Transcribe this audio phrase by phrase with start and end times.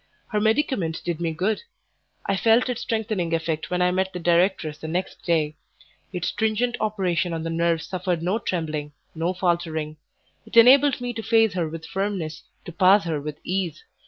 [0.29, 1.61] Her medicament did me good.
[2.25, 5.57] I felt its strengthening effect when I met the directress the next day;
[6.11, 9.97] its stringent operation on the nerves suffered no trembling, no faltering;
[10.43, 13.83] it enabled me to face her with firmness, to pass her with ease.